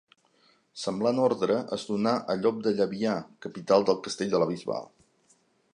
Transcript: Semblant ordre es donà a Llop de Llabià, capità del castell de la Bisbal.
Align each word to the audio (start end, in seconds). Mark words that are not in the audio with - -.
Semblant 0.83 1.19
ordre 1.25 1.57
es 1.77 1.83
donà 1.89 2.15
a 2.33 2.37
Llop 2.41 2.63
de 2.69 2.75
Llabià, 2.79 3.15
capità 3.47 3.79
del 3.91 4.01
castell 4.09 4.35
de 4.35 4.45
la 4.45 4.49
Bisbal. 4.55 4.91